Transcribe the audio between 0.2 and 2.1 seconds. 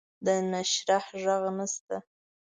د نشریح ږغ نشته